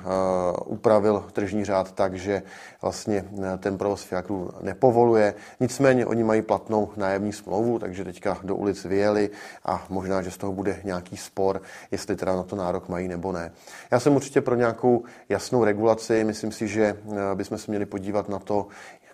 upravil 0.65 1.25
tržní 1.33 1.65
řád 1.65 1.91
tak, 1.91 2.15
že 2.15 2.43
vlastně 2.81 3.25
eh, 3.43 3.57
ten 3.57 3.77
provoz 3.77 4.03
fiakrů 4.03 4.49
nepovolil 4.61 5.10
nepovoluje. 5.11 5.33
Nicméně 5.59 6.05
oni 6.05 6.23
mají 6.23 6.41
platnou 6.41 6.89
nájemní 6.97 7.33
smlouvu, 7.33 7.79
takže 7.79 8.03
teďka 8.03 8.39
do 8.43 8.55
ulic 8.55 8.85
vyjeli 8.85 9.29
a 9.65 9.85
možná, 9.89 10.21
že 10.21 10.31
z 10.31 10.37
toho 10.37 10.53
bude 10.53 10.79
nějaký 10.83 11.17
spor, 11.17 11.61
jestli 11.91 12.15
teda 12.15 12.35
na 12.35 12.43
to 12.43 12.55
nárok 12.55 12.89
mají 12.89 13.07
nebo 13.07 13.31
ne. 13.31 13.51
Já 13.91 13.99
jsem 13.99 14.15
určitě 14.15 14.41
pro 14.41 14.55
nějakou 14.55 15.03
jasnou 15.29 15.63
regulaci. 15.63 16.23
Myslím 16.23 16.51
si, 16.51 16.67
že 16.67 16.83
eh, 16.95 17.35
bychom 17.35 17.57
se 17.57 17.71
měli 17.71 17.85
podívat 17.85 18.29
na 18.29 18.39
to, 18.39 18.67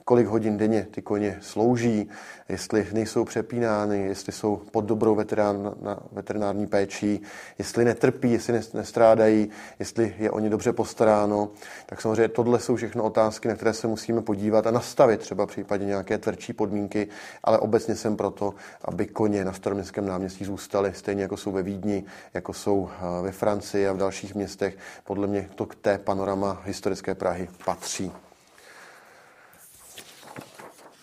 kolik 0.08 0.28
hodin 0.28 0.58
denně 0.58 0.88
ty 0.92 1.02
koně 1.02 1.38
slouží, 1.42 2.10
jestli 2.50 2.88
nejsou 2.94 3.26
přepínány, 3.26 4.00
jestli 4.00 4.32
jsou 4.32 4.62
pod 4.72 4.86
dobrou 4.86 5.16
veterán, 5.16 5.76
na 5.82 6.00
veterinární 6.12 6.68
péčí, 6.68 7.22
jestli 7.58 7.86
netrpí, 7.86 8.32
jestli 8.32 8.62
nestrádají, 8.74 9.50
jestli 9.80 10.16
je 10.20 10.32
o 10.32 10.40
ně 10.40 10.50
dobře 10.50 10.74
postaráno. 10.74 11.50
Tak 11.86 12.02
samozřejmě 12.02 12.28
tohle 12.28 12.60
jsou 12.60 12.76
všechno 12.76 13.04
otázky, 13.04 13.48
na 13.48 13.56
které 13.56 13.74
se 13.74 13.88
musíme 13.88 14.22
podívat 14.22 14.68
a 14.68 14.72
nastavit 14.72 15.20
třeba 15.20 15.46
případně 15.46 15.88
nějaké 15.88 16.18
tvrdší 16.18 16.54
podmínky, 16.54 17.08
ale 17.44 17.60
obecně 17.60 17.96
jsem 17.96 18.18
proto, 18.18 18.54
aby 18.86 19.06
koně 19.06 19.46
na 19.46 19.54
staroměstském 19.54 20.08
náměstí 20.08 20.46
zůstaly 20.46 20.94
stejně 20.94 21.22
jako 21.22 21.38
jsou 21.38 21.52
ve 21.52 21.64
Vídni, 21.64 22.04
jako 22.34 22.54
jsou 22.54 22.90
eh, 22.90 23.22
ve 23.22 23.32
Francii 23.32 23.88
a 23.88 23.94
v 23.94 23.98
dalších 23.98 24.36
městech. 24.36 24.78
Podle 25.04 25.28
mě 25.28 25.50
to 25.56 25.66
k 25.66 25.76
té 25.76 25.98
panorama 25.98 26.62
historické 26.66 27.16
Prahy 27.16 27.50
patří. 27.66 28.12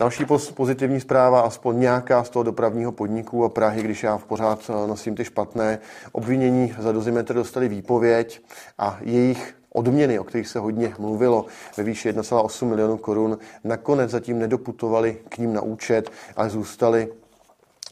Další 0.04 0.24
pozitivní 0.54 1.00
zpráva, 1.00 1.40
aspoň 1.40 1.80
nějaká 1.80 2.24
z 2.24 2.30
toho 2.30 2.42
dopravního 2.42 2.92
podniku 2.92 3.44
a 3.44 3.48
Prahy, 3.48 3.82
když 3.82 4.02
já 4.02 4.18
pořád 4.18 4.70
eh, 4.70 4.86
nosím 4.86 5.14
ty 5.14 5.24
špatné. 5.24 5.78
Obvinění 6.12 6.74
za 6.78 6.92
dozimetr 6.92 7.34
dostali 7.34 7.68
výpověď 7.68 8.40
a 8.78 8.98
jejich 9.00 9.54
odměny, 9.72 10.18
o 10.18 10.24
kterých 10.24 10.48
se 10.48 10.58
hodně 10.58 10.94
mluvilo, 10.98 11.46
ve 11.76 11.84
výši 11.84 12.10
1,8 12.10 12.66
milionu 12.66 12.96
korun, 12.96 13.38
nakonec 13.64 14.10
zatím 14.10 14.38
nedoputovali 14.38 15.18
k 15.28 15.38
ním 15.38 15.52
na 15.52 15.60
účet, 15.60 16.10
ale 16.36 16.50
zůstali 16.50 17.08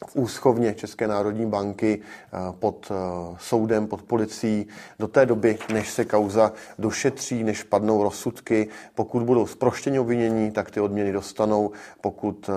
v 0.06 0.16
úschovně 0.16 0.74
České 0.74 1.08
národní 1.08 1.46
banky 1.46 2.00
eh, 2.00 2.36
pod 2.58 2.86
eh, 2.90 3.36
soudem, 3.40 3.86
pod 3.86 4.02
policií 4.02 4.66
do 4.98 5.08
té 5.08 5.26
doby, 5.26 5.58
než 5.72 5.90
se 5.90 6.04
kauza 6.04 6.52
došetří, 6.78 7.44
než 7.44 7.62
padnou 7.62 8.02
rozsudky. 8.02 8.68
Pokud 8.94 9.22
budou 9.22 9.46
zproštěni 9.46 9.98
obvinění, 9.98 10.50
tak 10.50 10.70
ty 10.70 10.80
odměny 10.80 11.12
dostanou. 11.12 11.70
Pokud 12.00 12.50
eh, 12.50 12.52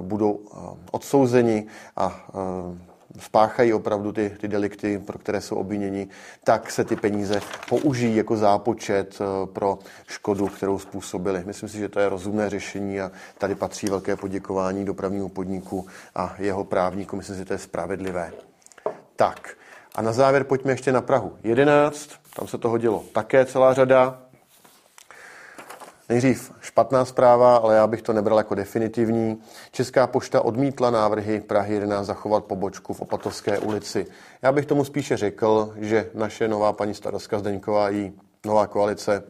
budou 0.00 0.40
odsouzeni 0.90 1.66
a 1.96 2.26
spáchají 3.20 3.72
opravdu 3.72 4.12
ty, 4.12 4.36
ty 4.40 4.48
delikty, 4.48 4.98
pro 4.98 5.18
které 5.18 5.40
jsou 5.40 5.56
obviněni, 5.56 6.08
tak 6.44 6.70
se 6.70 6.84
ty 6.84 6.96
peníze 6.96 7.40
použijí 7.68 8.16
jako 8.16 8.36
zápočet 8.36 9.18
eh, 9.20 9.46
pro 9.46 9.78
škodu, 10.06 10.46
kterou 10.46 10.78
způsobili. 10.78 11.42
Myslím 11.46 11.68
si, 11.68 11.78
že 11.78 11.88
to 11.88 12.00
je 12.00 12.08
rozumné 12.08 12.50
řešení 12.50 13.00
a 13.00 13.10
tady 13.38 13.54
patří 13.54 13.86
velké 13.86 14.16
poděkování 14.16 14.84
dopravnímu 14.84 15.28
podniku 15.28 15.86
a 16.14 16.34
jeho 16.38 16.64
právníku. 16.64 17.16
Myslím 17.16 17.34
si, 17.34 17.38
že 17.38 17.44
to 17.44 17.52
je 17.52 17.58
spravedlivé. 17.58 18.32
Tak 19.16 19.56
a 19.96 20.02
na 20.02 20.12
závěr 20.12 20.44
pojďme 20.44 20.72
ještě 20.72 20.92
na 20.92 21.00
Prahu 21.00 21.32
11. 21.42 22.10
Tam 22.36 22.48
se 22.48 22.58
toho 22.58 22.78
dělo 22.78 23.04
také 23.12 23.44
celá 23.44 23.74
řada. 23.74 24.22
Nejdřív 26.08 26.52
špatná 26.60 27.04
zpráva, 27.04 27.56
ale 27.56 27.76
já 27.76 27.86
bych 27.86 28.02
to 28.02 28.12
nebral 28.12 28.38
jako 28.38 28.54
definitivní. 28.54 29.40
Česká 29.72 30.06
pošta 30.06 30.40
odmítla 30.40 30.90
návrhy 30.90 31.40
Prahy 31.40 31.74
11 31.74 32.06
zachovat 32.06 32.44
pobočku 32.44 32.92
v 32.92 33.00
Opatovské 33.00 33.58
ulici. 33.58 34.06
Já 34.42 34.52
bych 34.52 34.66
tomu 34.66 34.84
spíše 34.84 35.16
řekl, 35.16 35.74
že 35.76 36.10
naše 36.14 36.48
nová 36.48 36.72
paní 36.72 36.94
starostka 36.94 37.38
Zdeňková 37.38 37.90
i 37.90 38.12
nová 38.46 38.66
koalice 38.66 39.22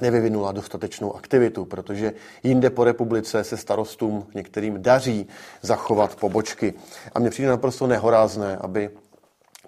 nevyvinula 0.00 0.52
dostatečnou 0.52 1.16
aktivitu, 1.16 1.64
protože 1.64 2.12
jinde 2.42 2.70
po 2.70 2.84
republice 2.84 3.44
se 3.44 3.56
starostům 3.56 4.26
některým 4.34 4.82
daří 4.82 5.26
zachovat 5.62 6.16
pobočky. 6.16 6.74
A 7.14 7.18
mně 7.18 7.30
přijde 7.30 7.48
naprosto 7.48 7.86
nehorázné, 7.86 8.56
aby 8.56 8.90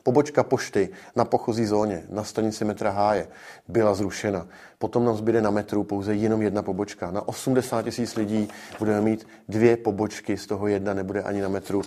Pobočka 0.02 0.42
pošty 0.42 0.88
na 1.16 1.25
pochozí 1.25 1.66
zóně 1.66 2.04
na 2.09 2.25
stanici 2.25 2.64
metra 2.64 2.90
Háje 2.90 3.28
byla 3.69 3.95
zrušena. 3.95 4.47
Potom 4.78 5.04
nám 5.04 5.16
zbyde 5.16 5.42
na 5.42 5.50
metru 5.50 5.85
pouze 5.85 6.14
jenom 6.14 6.42
jedna 6.42 6.62
pobočka. 6.62 7.11
Na 7.11 7.28
80 7.28 7.83
tisíc 7.83 8.16
lidí 8.16 8.49
budeme 8.78 9.00
mít 9.00 9.26
dvě 9.49 9.76
pobočky, 9.76 10.37
z 10.37 10.47
toho 10.47 10.66
jedna 10.66 10.95
nebude 10.95 11.23
ani 11.23 11.40
na 11.40 11.49
metru. 11.49 11.83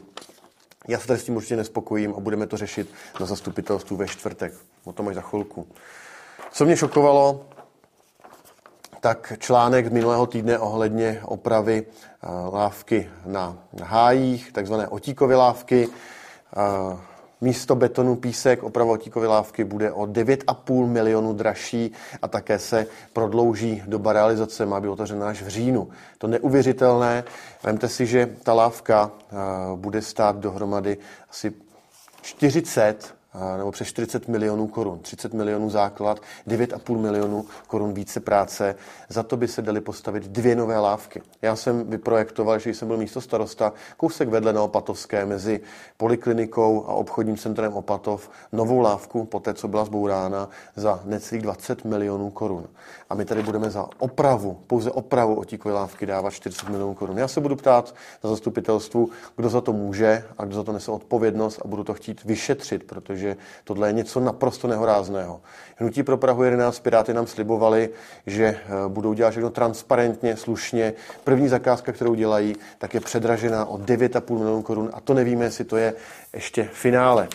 Já 0.88 1.00
se 1.00 1.08
tady 1.08 1.20
s 1.20 1.24
tím 1.24 1.36
určitě 1.36 1.55
nespokojím 1.55 2.13
a 2.17 2.20
budeme 2.20 2.48
to 2.48 2.58
řešit 2.58 2.89
na 3.20 3.25
zastupitelstvu 3.25 3.98
ve 3.98 4.08
čtvrtek. 4.08 4.53
O 4.84 4.93
tom 4.93 5.08
až 5.08 5.15
za 5.15 5.22
chvilku. 5.22 5.67
Co 6.51 6.65
mě 6.65 6.77
šokovalo, 6.77 7.46
tak 9.00 9.34
článek 9.39 9.88
z 9.88 9.89
minulého 9.89 10.25
týdne 10.25 10.60
ohledně 10.60 11.22
opravy 11.25 11.86
eh, 11.86 12.27
lávky 12.51 13.10
na 13.25 13.58
hájích, 13.84 14.51
takzvané 14.51 14.88
otíkové 14.88 15.36
lávky. 15.36 15.89
Místo 17.43 17.75
betonu 17.75 18.15
písek 18.15 18.63
oprava 18.63 18.93
otíkové 18.93 19.27
lávky 19.27 19.63
bude 19.63 19.91
o 19.91 20.01
9,5 20.01 20.88
milionu 20.88 21.33
dražší 21.33 21.91
a 22.21 22.27
také 22.27 22.59
se 22.59 22.88
prodlouží 23.13 23.83
doba 23.88 24.13
realizace, 24.13 24.65
má 24.65 24.79
být 24.79 24.88
otevřena 24.88 25.27
až 25.27 25.41
v 25.41 25.47
říjnu. 25.47 25.89
To 26.17 26.27
neuvěřitelné. 26.27 27.23
Vemte 27.63 27.89
si, 27.89 28.05
že 28.05 28.29
ta 28.43 28.53
lávka 28.53 29.12
eh, 29.12 29.35
bude 29.75 30.01
stát 30.01 30.39
dohromady 30.39 30.97
asi 31.29 31.53
40 32.21 33.15
nebo 33.57 33.71
přes 33.71 33.87
40 33.87 34.27
milionů 34.27 34.67
korun, 34.67 34.99
30 34.99 35.33
milionů 35.33 35.69
základ, 35.69 36.19
9,5 36.47 36.97
milionů 36.97 37.45
korun 37.67 37.93
více 37.93 38.19
práce. 38.19 38.75
Za 39.09 39.23
to 39.23 39.37
by 39.37 39.47
se 39.47 39.61
dali 39.61 39.81
postavit 39.81 40.23
dvě 40.23 40.55
nové 40.55 40.79
lávky. 40.79 41.21
Já 41.41 41.55
jsem 41.55 41.89
vyprojektoval, 41.89 42.59
že 42.59 42.69
jsem 42.69 42.87
byl 42.87 42.97
místo 42.97 43.21
starosta, 43.21 43.73
kousek 43.97 44.29
vedle 44.29 44.53
na 44.53 44.63
Opatovské 44.63 45.25
mezi 45.25 45.61
poliklinikou 45.97 46.85
a 46.87 46.93
obchodním 46.93 47.37
centrem 47.37 47.73
Opatov, 47.73 48.29
novou 48.51 48.79
lávku, 48.79 49.25
po 49.25 49.39
té, 49.39 49.53
co 49.53 49.67
byla 49.67 49.85
zbourána, 49.85 50.49
za 50.75 50.99
necelých 51.05 51.43
20 51.43 51.85
milionů 51.85 52.29
korun. 52.29 52.67
A 53.09 53.15
my 53.15 53.25
tady 53.25 53.43
budeme 53.43 53.69
za 53.69 53.87
opravu, 53.99 54.57
pouze 54.67 54.91
opravu 54.91 55.35
otíkové 55.35 55.73
lávky 55.73 56.05
dávat 56.05 56.33
40 56.33 56.69
milionů 56.69 56.93
korun. 56.93 57.17
Já 57.17 57.27
se 57.27 57.41
budu 57.41 57.55
ptát 57.55 57.95
na 58.23 58.29
zastupitelstvu, 58.29 59.09
kdo 59.35 59.49
za 59.49 59.61
to 59.61 59.73
může 59.73 60.23
a 60.37 60.45
kdo 60.45 60.55
za 60.55 60.63
to 60.63 60.71
nese 60.71 60.91
odpovědnost 60.91 61.59
a 61.65 61.67
budu 61.67 61.83
to 61.83 61.93
chtít 61.93 62.23
vyšetřit, 62.23 62.83
protože 62.83 63.23
protože 63.24 63.38
tohle 63.63 63.89
je 63.89 63.94
něco 63.94 64.20
naprosto 64.20 64.68
nehorázného. 64.68 65.42
Hnutí 65.75 66.03
pro 66.03 66.18
Prahu 66.18 66.44
11 66.44 66.80
Piráty 66.80 67.13
nám 67.13 67.27
slibovali, 67.27 67.89
že 68.27 68.46
eh, 68.46 68.60
budou 68.88 69.13
dělat 69.13 69.32
všechno 69.32 69.50
transparentně, 69.50 70.38
slušně. 70.38 70.94
První 71.24 71.48
zakázka, 71.48 71.92
kterou 71.92 72.13
dělají, 72.15 72.56
tak 72.77 72.94
je 72.94 73.00
předražená 73.00 73.65
o 73.65 73.77
9,5 73.77 74.38
milionů 74.38 74.62
korun 74.62 74.89
a 74.94 75.01
to 75.01 75.13
nevíme, 75.13 75.46
jestli 75.46 75.63
to 75.63 75.77
je 75.77 75.94
ještě 76.34 76.70
finále. 76.74 77.27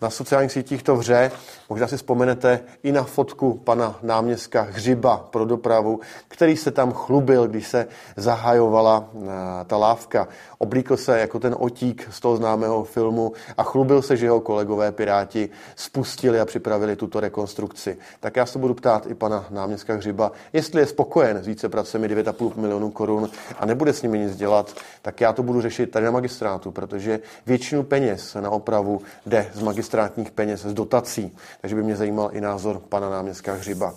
Na 0.00 0.10
sociálních 0.10 0.52
sítích 0.52 0.82
to 0.82 0.96
vře. 0.96 1.30
Možná 1.72 1.88
si 1.88 1.96
vzpomenete 1.96 2.60
i 2.82 2.92
na 2.92 3.02
fotku 3.02 3.54
pana 3.64 3.98
náměstka 4.02 4.62
Hřiba 4.62 5.28
pro 5.30 5.44
dopravu, 5.44 6.00
který 6.28 6.56
se 6.56 6.70
tam 6.70 6.92
chlubil, 6.92 7.48
když 7.48 7.68
se 7.68 7.86
zahajovala 8.16 9.04
eh, 9.14 9.28
ta 9.66 9.76
lávka. 9.76 10.28
Oblíkl 10.58 10.96
se 10.96 11.20
jako 11.20 11.38
ten 11.38 11.56
otík 11.58 12.08
z 12.10 12.20
toho 12.20 12.36
známého 12.36 12.84
filmu 12.84 13.32
a 13.56 13.62
chlubil 13.62 14.02
se, 14.02 14.16
že 14.16 14.26
jeho 14.26 14.40
kolegové 14.40 14.92
Piráti 14.92 15.50
spustili 15.76 16.40
a 16.40 16.44
připravili 16.44 16.96
tuto 16.96 17.20
rekonstrukci. 17.20 17.96
Tak 18.20 18.36
já 18.36 18.46
se 18.46 18.58
budu 18.58 18.74
ptát 18.74 19.06
i 19.06 19.14
pana 19.14 19.46
náměstka 19.50 19.94
Hřiba, 19.94 20.32
jestli 20.52 20.80
je 20.80 20.86
spokojen 20.86 21.36
s 21.36 21.46
více 21.46 21.68
pracemi 21.68 22.08
9,5 22.08 22.56
milionů 22.56 22.90
korun 22.90 23.30
a 23.58 23.66
nebude 23.66 23.92
s 23.92 24.02
nimi 24.02 24.18
nic 24.18 24.36
dělat, 24.36 24.74
tak 25.02 25.20
já 25.20 25.32
to 25.32 25.42
budu 25.42 25.60
řešit 25.60 25.90
tady 25.90 26.04
na 26.04 26.10
magistrátu, 26.10 26.70
protože 26.70 27.20
většinu 27.46 27.82
peněz 27.82 28.34
na 28.34 28.50
opravu 28.50 29.00
jde 29.26 29.50
z 29.54 29.62
magistrátních 29.62 30.30
peněz, 30.30 30.60
z 30.60 30.74
dotací. 30.74 31.36
Takže 31.62 31.76
by 31.76 31.82
mě 31.82 31.96
zajímal 31.96 32.30
i 32.32 32.40
názor 32.40 32.80
pana 32.88 33.10
náměstka 33.10 33.52
Hřiba. 33.52 33.94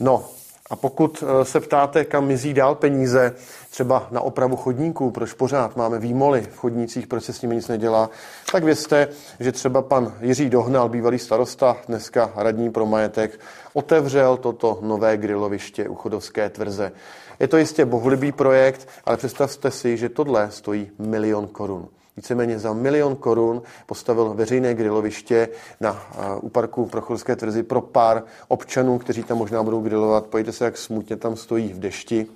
No, 0.00 0.24
a 0.70 0.76
pokud 0.76 1.24
eh, 1.26 1.44
se 1.44 1.60
ptáte, 1.60 2.04
kam 2.04 2.26
mizí 2.26 2.54
dál 2.54 2.74
peníze, 2.74 3.34
třeba 3.70 4.08
na 4.10 4.20
opravu 4.20 4.56
chodníků, 4.56 5.10
proč 5.10 5.32
pořád 5.32 5.76
máme 5.76 5.98
výmoly 5.98 6.40
v 6.40 6.56
chodnících, 6.56 7.06
proč 7.06 7.24
se 7.24 7.32
s 7.32 7.42
nimi 7.42 7.54
nic 7.54 7.68
nedělá, 7.68 8.10
tak 8.52 8.64
vězte, 8.64 9.08
že 9.40 9.52
třeba 9.52 9.82
pan 9.82 10.14
Jiří 10.20 10.50
Dohnal, 10.50 10.88
bývalý 10.88 11.18
starosta, 11.18 11.76
dneska 11.88 12.32
radní 12.36 12.70
pro 12.70 12.86
majetek, 12.86 13.40
otevřel 13.72 14.36
toto 14.36 14.78
nové 14.82 15.16
griloviště 15.16 15.88
u 15.88 15.94
Chodovské 15.94 16.50
tvrze. 16.50 16.92
Je 17.40 17.48
to 17.48 17.56
jistě 17.56 17.84
bohulibý 17.84 18.32
projekt, 18.32 18.88
ale 19.04 19.16
představte 19.16 19.70
si, 19.70 19.96
že 19.96 20.08
tohle 20.08 20.50
stojí 20.50 20.90
milion 20.98 21.46
korun. 21.46 21.88
Víceméně 22.16 22.58
za 22.58 22.72
milion 22.72 23.16
korun 23.16 23.62
postavil 23.86 24.34
veřejné 24.34 24.74
griloviště 24.74 25.48
na, 25.80 26.02
u 26.40 26.48
parku 26.48 26.86
Prochorské 26.86 27.36
tvrzi 27.36 27.62
pro 27.62 27.80
pár 27.80 28.22
občanů, 28.48 28.98
kteří 28.98 29.22
tam 29.22 29.38
možná 29.38 29.62
budou 29.62 29.80
grilovat. 29.80 30.26
Pojďte 30.26 30.52
se, 30.52 30.64
jak 30.64 30.78
smutně 30.78 31.16
tam 31.16 31.36
stojí 31.36 31.72
v 31.72 31.78
dešti. 31.78 32.26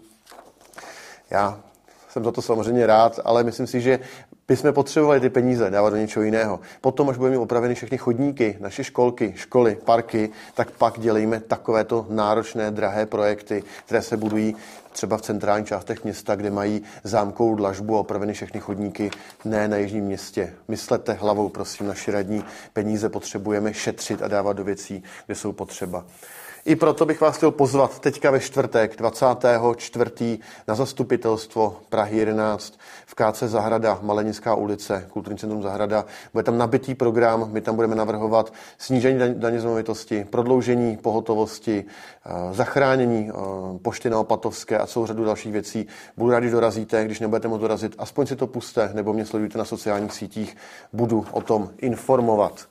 Já 1.31 1.61
jsem 2.09 2.25
za 2.25 2.33
to 2.33 2.43
samozřejmě 2.43 2.87
rád, 2.87 3.21
ale 3.25 3.45
myslím 3.45 3.67
si, 3.67 3.81
že 3.81 4.01
bychom 4.49 4.73
potřebovali 4.73 5.21
ty 5.21 5.31
peníze 5.31 5.71
dávat 5.71 5.91
do 5.91 5.97
něčeho 5.97 6.23
jiného. 6.23 6.61
Potom, 6.81 7.11
až 7.11 7.17
budeme 7.17 7.39
opraveny 7.39 7.75
všechny 7.75 7.99
chodníky, 7.99 8.57
naše 8.61 8.85
školky, 8.85 9.33
školy, 9.37 9.79
parky, 9.85 10.31
tak 10.55 10.71
pak 10.71 11.01
dělejme 11.01 11.41
takovéto 11.41 12.07
náročné, 12.09 12.71
drahé 12.71 13.07
projekty, 13.07 13.65
které 13.85 14.03
se 14.03 14.17
budují 14.17 14.57
třeba 14.93 15.17
v 15.17 15.23
centrálních 15.23 15.69
částech 15.69 16.05
města, 16.05 16.37
kde 16.37 16.51
mají 16.51 16.83
zámkovou 17.05 17.55
dlažbu 17.55 17.97
a 17.97 18.01
opraveny 18.01 18.33
všechny 18.33 18.61
chodníky, 18.61 19.11
ne 19.45 19.69
na 19.69 19.77
jižním 19.77 20.05
městě. 20.05 20.55
Myslete 20.69 21.13
hlavou, 21.13 21.49
prosím, 21.49 21.87
naši 21.87 22.11
radní. 22.11 22.45
Peníze 22.73 23.09
potřebujeme 23.09 23.75
šetřit 23.75 24.23
a 24.23 24.29
dávat 24.29 24.53
do 24.53 24.65
věcí, 24.65 25.03
kde 25.27 25.35
jsou 25.35 25.53
potřeba. 25.53 26.05
I 26.67 26.77
proto 26.77 27.07
bych 27.07 27.21
vás 27.21 27.37
chtěl 27.37 27.51
pozvat 27.51 27.99
teďka 27.99 28.31
ve 28.31 28.41
čtvrtek 28.41 28.97
24. 28.97 30.39
na 30.69 30.75
zastupitelstvo 30.75 31.77
Prahy 31.89 32.19
11 32.19 32.75
v 33.07 33.15
KC 33.15 33.43
Zahrada, 33.43 33.99
Malenická 34.03 34.55
ulice, 34.55 35.07
Kulturní 35.11 35.39
centrum 35.39 35.63
Zahrada. 35.63 36.05
Bude 36.33 36.43
tam 36.43 36.59
nabitý 36.59 36.95
program, 36.95 37.49
my 37.53 37.61
tam 37.61 37.77
budeme 37.77 37.95
navrhovat 37.95 38.53
snížení 38.79 39.19
daně 39.35 39.61
z 39.61 39.65
movitosti, 39.65 40.27
prodloužení 40.31 40.97
pohotovosti, 40.97 41.85
eh, 42.27 42.55
zachránění 42.55 43.31
eh, 43.31 43.79
pošty 43.83 44.11
na 44.11 44.19
Opatovské 44.19 44.79
a 44.79 44.87
celou 44.87 45.07
řadu 45.07 45.25
dalších 45.25 45.53
věcí. 45.53 45.87
Budu 46.17 46.31
rád, 46.31 46.41
když 46.41 46.53
dorazíte, 46.53 47.05
když 47.05 47.21
nebudete 47.21 47.49
moct 47.49 47.61
dorazit, 47.61 47.95
aspoň 47.99 48.27
si 48.27 48.37
to 48.37 48.47
puste 48.47 48.91
nebo 48.95 49.13
mě 49.13 49.27
sledujte 49.27 49.59
na 49.59 49.65
sociálních 49.65 50.13
sítích, 50.13 50.57
budu 50.93 51.27
o 51.31 51.41
tom 51.41 51.71
informovat. 51.79 52.67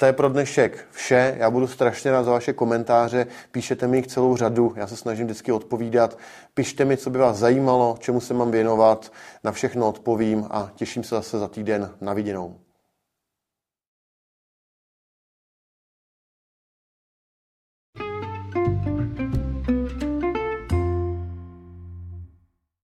To 0.00 0.06
je 0.06 0.12
pro 0.12 0.28
dnešek 0.28 0.86
vše. 0.90 1.36
Já 1.38 1.50
budu 1.50 1.66
strašně 1.66 2.10
rád 2.10 2.22
za 2.22 2.30
vaše 2.30 2.52
komentáře. 2.52 3.26
Píšete 3.52 3.86
mi 3.86 3.96
jich 3.96 4.06
celou 4.06 4.36
řadu. 4.36 4.72
Já 4.76 4.86
se 4.86 4.96
snažím 4.96 5.26
vždycky 5.26 5.52
odpovídat. 5.52 6.18
Pište 6.54 6.84
mi, 6.84 6.96
co 6.96 7.10
by 7.10 7.18
vás 7.18 7.36
zajímalo, 7.36 7.96
čemu 7.98 8.20
se 8.20 8.34
mám 8.34 8.50
věnovat. 8.50 9.12
Na 9.44 9.52
všechno 9.52 9.88
odpovím 9.88 10.46
a 10.50 10.70
těším 10.74 11.04
se 11.04 11.14
zase 11.14 11.38
za 11.38 11.48
týden 11.48 11.90
na 12.00 12.12
viděnou. 12.12 12.56